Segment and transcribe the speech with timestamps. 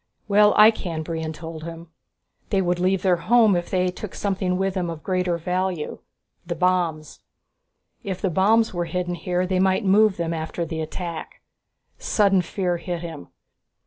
[0.27, 1.89] "Well, I can," Brion told him.
[2.49, 5.99] "They would leave their home if they took something with them of greater value.
[6.43, 7.19] The bombs.
[8.03, 11.43] If the bombs were hidden here, they might move them after the attack."
[11.99, 13.27] Sudden fear hit him.